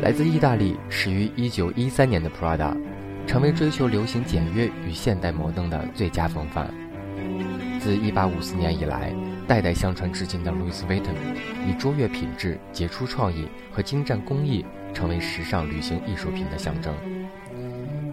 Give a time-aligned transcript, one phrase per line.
[0.00, 2.74] 来自意大利、始于1913年的 Prada，
[3.26, 6.72] 成为追求流行简约与现代摩登的最佳风范。
[7.80, 9.12] 自1854年以来，
[9.46, 11.14] 代代相传至今的 Louis Vuitton，
[11.68, 16.94] 以卓越品质、杰出创意和精湛工艺，成为时尚旅行艺术品的象征。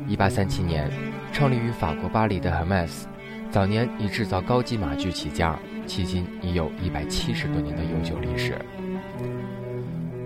[0.09, 0.89] 1837年，
[1.31, 3.04] 创立于法国巴黎的 Hermes，
[3.52, 8.55] 早年以制造高级马具起家，迄今已有一百七十多年的悠久历史。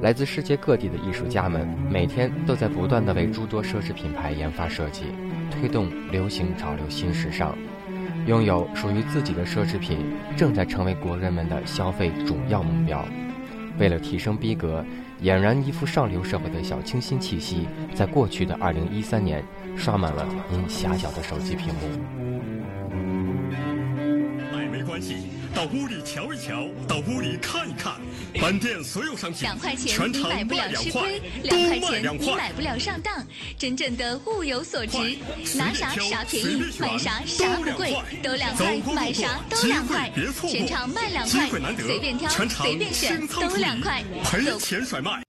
[0.01, 5.03] 来自世界各地的艺术家们，每天都在不断地为诸多奢侈品牌研发设计，
[5.51, 7.55] 推动流行潮流新时尚。
[8.25, 9.99] 拥有属于自己的奢侈品，
[10.35, 13.05] 正在成为国人们的消费主要目标。
[13.77, 14.83] 为了提升逼格，
[15.21, 19.43] 俨然一副上流社会的小清新气息，在过去的2013年，
[19.75, 21.79] 刷满了您狭小的手机屏幕。
[24.51, 25.40] 爱没关系。
[25.53, 27.93] 到屋里瞧一瞧，到屋里看一看，
[28.39, 32.51] 本店所有商品两块钱全场你买不了吃亏，，两块钱你买。
[32.53, 33.25] 不了上当，
[33.57, 34.97] 真正的物有所值，
[35.55, 40.11] 拿啥啥便宜买啥啥不贵，都都两两块块，买啥都两块
[40.49, 45.21] 全场卖两块随便挑随便选都两块，赔走钱甩卖。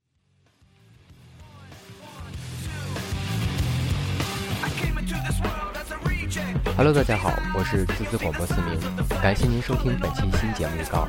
[6.75, 8.79] Hello，大家好，我是滋滋广播四明，
[9.21, 11.07] 感谢您收听本期新节目预告。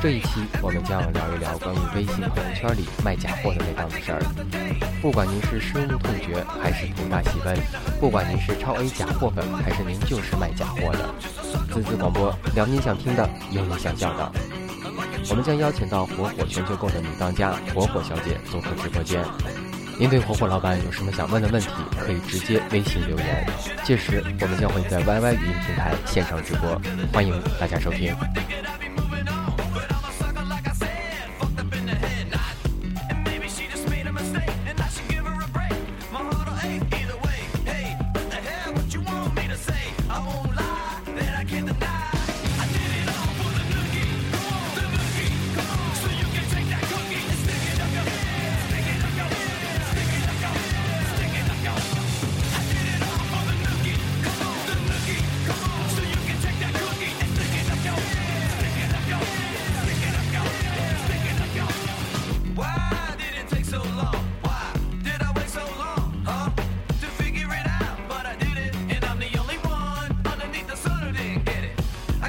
[0.00, 4.22] 这一期我们将聊一聊关于微信朋友圈里卖假货的那档子事儿。
[5.02, 7.58] 不管您是深恶痛绝还是图大喜奔，
[7.98, 11.12] 不管您是超 A 假货粉还是您就是卖假货的，
[11.74, 14.32] 滋滋广播聊您想听的，有您想叫的。
[15.28, 19.20] 我们将邀请到火火全球购的女当家火火小姐做客直播间。
[20.00, 23.46] 您对火火老板有什么想问的问题可以直接微信留言。
[23.84, 26.80] 届时我们将会在 yy 语音平台线上直播
[27.12, 28.16] 欢迎大家收听。
[41.50, 41.99] Can't deny.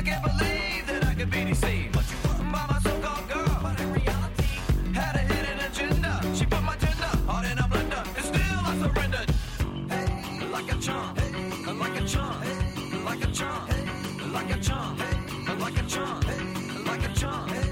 [0.02, 1.92] I can't believe that I could be deceived.
[1.94, 2.18] But you
[2.52, 4.46] by my so-called girl, but in reality,
[4.96, 6.20] had a hidden agenda.
[6.34, 6.76] She put my
[7.30, 9.30] all in a blender, and still I surrendered.
[9.92, 14.60] Hey, like a chump, hey, like a chump, hey, like a chump, hey, like a
[14.60, 15.84] chump, hey, like a
[16.26, 17.14] hey, like a
[17.52, 17.71] hey.